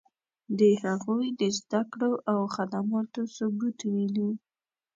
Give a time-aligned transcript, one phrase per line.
[0.59, 4.29] د هغوی د زدکړو او خدماتو ثبوت وینو.